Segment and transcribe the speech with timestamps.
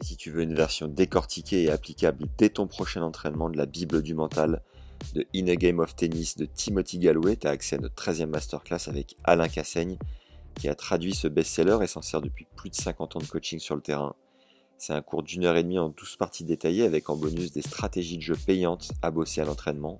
[0.00, 3.66] Et si tu veux une version décortiquée et applicable dès ton prochain entraînement de la
[3.66, 4.62] Bible du mental
[5.14, 8.26] de In a Game of Tennis de Timothy Galloway, tu as accès à notre 13e
[8.26, 9.98] masterclass avec Alain Cassaigne
[10.54, 13.58] qui a traduit ce best-seller et s'en sert depuis plus de 50 ans de coaching
[13.58, 14.14] sur le terrain.
[14.76, 17.62] C'est un cours d'une heure et demie en 12 parties détaillées avec en bonus des
[17.62, 19.98] stratégies de jeu payantes à bosser à l'entraînement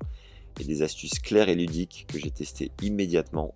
[0.61, 3.55] et des astuces claires et ludiques que j'ai testées immédiatement.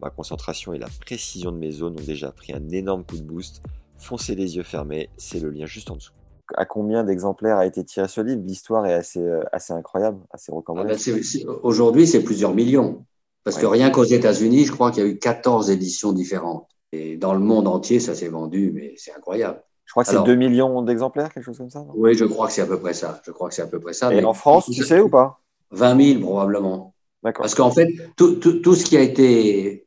[0.00, 3.22] Ma concentration et la précision de mes zones ont déjà pris un énorme coup de
[3.22, 3.62] boost.
[3.96, 6.12] Foncez les yeux fermés, c'est le lien juste en dessous.
[6.56, 8.42] À combien d'exemplaires a été tiré ce livre?
[8.44, 10.94] L'histoire est assez, euh, assez incroyable, assez recommandée.
[10.94, 13.04] Ah ben, Aujourd'hui, c'est plusieurs millions.
[13.44, 16.68] Parce que rien qu'aux États-Unis, je crois qu'il y a eu 14 éditions différentes.
[16.92, 19.62] Et dans le monde entier, ça s'est vendu, mais c'est incroyable.
[19.84, 21.84] Je crois que c'est 2 millions d'exemplaires, quelque chose comme ça.
[21.94, 23.20] oui, je crois que c'est à peu près ça.
[23.24, 24.12] Je crois que c'est à peu près ça.
[24.14, 25.40] Et en France, tu sais ou pas?
[25.72, 26.94] 20 000 probablement.
[27.22, 29.86] Parce qu'en fait, tout, tout, tout, ce qui a été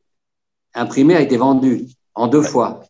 [0.74, 2.82] imprimé a été vendu en deux fois.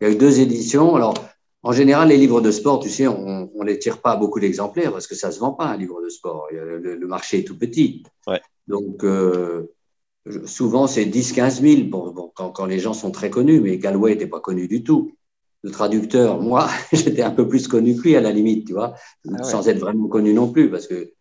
[0.00, 0.94] Il y a eu deux éditions.
[0.96, 1.14] Alors,
[1.62, 4.40] en général, les livres de sport, tu sais, on ne les tire pas à beaucoup
[4.40, 6.48] d'exemplaires parce que ça ne se vend pas, un livre de sport.
[6.52, 8.04] Le, marché est tout petit.
[8.26, 8.40] Ouais.
[8.68, 9.72] Donc, euh,
[10.44, 14.26] souvent, c'est 10-15 000 bon, quand, quand, les gens sont très connus, mais Galway n'était
[14.26, 15.12] pas connu du tout.
[15.62, 18.94] Le traducteur, moi, j'étais un peu plus connu que lui à la limite, tu vois,
[19.32, 21.12] ah sans être vraiment connu non plus, parce que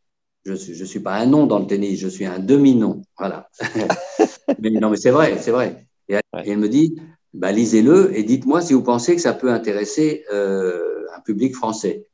[0.46, 3.02] je ne suis, je suis pas un nom dans le tennis, je suis un demi-nom.
[3.18, 3.50] Voilà.
[4.60, 5.88] mais non, mais c'est vrai, c'est vrai.
[6.08, 6.96] Et, elle me dit,
[7.36, 12.08] bah, lisez-le et dites-moi si vous pensez que ça peut intéresser euh, un public français.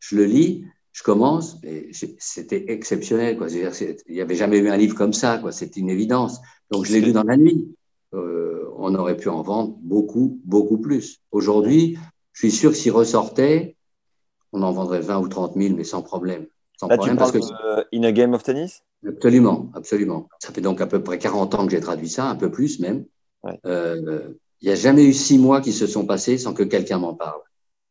[0.00, 3.36] Je le lis, je commence, et c'était exceptionnel.
[3.36, 3.48] Quoi.
[3.50, 5.52] Il n'y avait jamais eu un livre comme ça, quoi.
[5.52, 6.40] c'est une évidence.
[6.70, 7.74] Donc je l'ai lu dans la nuit.
[8.14, 11.20] Euh, on aurait pu en vendre beaucoup, beaucoup plus.
[11.32, 11.98] Aujourd'hui,
[12.32, 13.76] je suis sûr que s'il ressortait,
[14.52, 16.46] on en vendrait 20 ou 30 000, mais sans problème.
[16.88, 18.82] Là, tu parles de In a Game of Tennis?
[19.06, 20.28] Absolument, absolument.
[20.38, 22.80] Ça fait donc à peu près 40 ans que j'ai traduit ça, un peu plus
[22.80, 23.04] même.
[23.64, 26.98] Euh, il n'y a jamais eu six mois qui se sont passés sans que quelqu'un
[26.98, 27.40] m'en parle.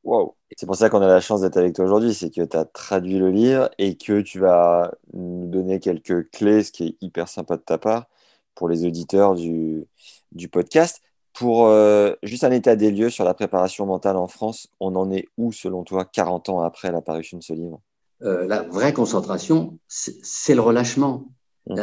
[0.03, 0.35] Wow.
[0.55, 2.65] C'est pour ça qu'on a la chance d'être avec toi aujourd'hui, c'est que tu as
[2.65, 7.27] traduit le livre et que tu vas nous donner quelques clés, ce qui est hyper
[7.27, 8.05] sympa de ta part
[8.53, 9.85] pour les auditeurs du,
[10.31, 11.01] du podcast.
[11.33, 15.11] Pour euh, juste un état des lieux sur la préparation mentale en France, on en
[15.11, 17.81] est où selon toi 40 ans après l'apparition de ce livre?
[18.21, 21.25] Euh, la vraie concentration, c'est le relâchement.
[21.67, 21.75] Mmh.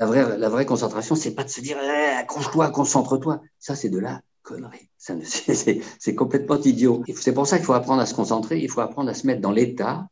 [0.00, 3.42] La, vraie, la vraie concentration, c'est pas de se dire eh, accroche-toi, concentre-toi.
[3.58, 4.88] Ça, c'est de la connerie.
[5.98, 7.02] C'est complètement idiot.
[7.14, 8.58] C'est pour ça qu'il faut apprendre à se concentrer.
[8.58, 10.08] Il faut apprendre à se mettre dans l'état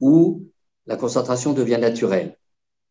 [0.00, 0.44] où
[0.86, 2.36] la concentration devient naturelle.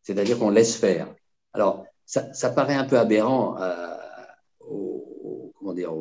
[0.02, 1.14] C'est-à-dire qu'on laisse faire.
[1.52, 3.94] Alors, ça, ça, paraît un peu aberrant euh,
[5.58, 5.92] comment dire,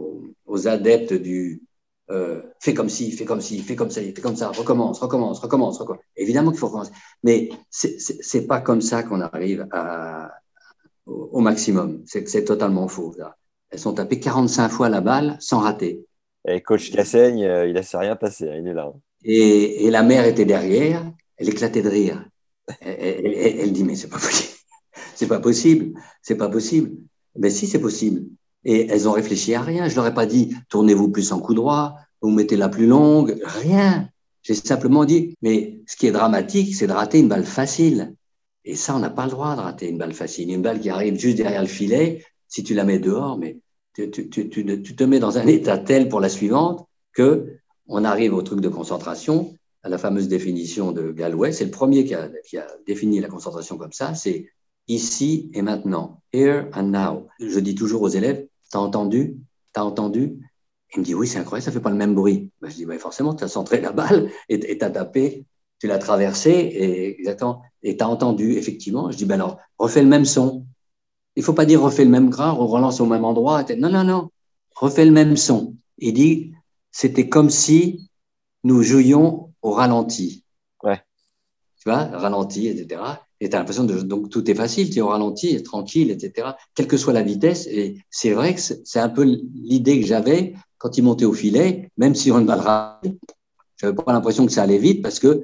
[0.45, 1.66] aux adeptes du,
[2.09, 5.39] euh, fais comme ci, fais comme ci, fais comme ça, fais comme ça, recommence, recommence,
[5.39, 6.03] recommence, recommence.
[6.15, 6.91] Évidemment qu'il faut recommencer.
[7.23, 10.31] Mais c'est pas comme ça qu'on arrive à,
[11.05, 12.03] au, maximum.
[12.05, 13.15] C'est totalement faux.
[13.69, 16.05] Elles sont tapées 45 fois la balle sans rater.
[16.47, 18.93] Et coach Cassaigne, euh, il ne laissé rien passer, hein, il est là.
[19.25, 22.25] Et, et, la mère était derrière, elle éclatait de rire.
[22.79, 24.53] Elle, elle, elle dit, mais c'est pas possible.
[25.15, 25.99] C'est pas possible.
[26.21, 26.91] C'est pas possible.
[27.35, 28.27] Mais si, c'est possible.
[28.67, 29.89] Et elles ont réfléchi à rien.
[29.89, 33.39] Je leur ai pas dit, tournez-vous plus en coup droit, vous mettez la plus longue,
[33.43, 34.09] rien.
[34.43, 38.13] J'ai simplement dit, mais ce qui est dramatique, c'est de rater une balle facile.
[38.65, 40.51] Et ça, on n'a pas le droit de rater une balle facile.
[40.51, 43.57] Une balle qui arrive juste derrière le filet, si tu la mets dehors, mais
[43.93, 47.57] tu, te mets dans un état tel pour la suivante que
[47.87, 51.53] on arrive au truc de concentration, à la fameuse définition de Galway.
[51.53, 52.29] C'est le premier qui a
[52.85, 54.13] défini la concentration comme ça.
[54.13, 54.49] C'est
[54.87, 56.21] ici et maintenant.
[56.33, 57.27] Here and now.
[57.39, 59.37] Je dis toujours aux élèves, T'as entendu?
[59.73, 60.37] T'as entendu?
[60.93, 62.51] Il me dit Oui, c'est incroyable, ça fait pas le même bruit.
[62.61, 65.45] Ben, je dis oui, Forcément, tu as centré la balle et tu as tapé,
[65.79, 67.61] tu l'as traversé et exactement.
[67.83, 69.11] Et tu entendu, effectivement.
[69.11, 70.65] Je dis ben alors, refais le même son.
[71.35, 73.63] Il faut pas dire refais le même grain, on relance au même endroit.
[73.77, 74.29] Non, non, non.
[74.75, 75.75] Refais le même son.
[75.97, 76.53] Il dit
[76.91, 78.09] C'était comme si
[78.63, 80.43] nous jouions au ralenti.
[81.87, 83.01] Tu vois, ralenti, etc.
[83.39, 84.01] Et tu as l'impression de.
[84.01, 86.49] Donc, tout est facile, tu es au ralenti, tranquille, etc.
[86.75, 87.65] Quelle que soit la vitesse.
[87.67, 91.89] Et c'est vrai que c'est un peu l'idée que j'avais quand il montait au filet,
[91.95, 93.17] même si on ne balle rapide.
[93.77, 95.43] J'avais pas l'impression que ça allait vite parce que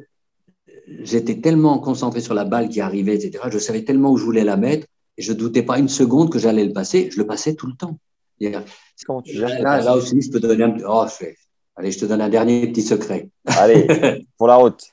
[1.03, 3.45] j'étais tellement concentré sur la balle qui arrivait, etc.
[3.49, 4.85] Je savais tellement où je voulais la mettre
[5.17, 7.09] et je doutais pas une seconde que j'allais le passer.
[7.09, 7.97] Je le passais tout le temps.
[9.05, 10.75] Comment tu Là, là passions aussi, je peux donner un.
[10.85, 11.37] Oh, je fais-
[11.77, 13.29] Allez, je te donne un dernier petit secret.
[13.45, 13.87] Allez,
[14.37, 14.92] pour la route.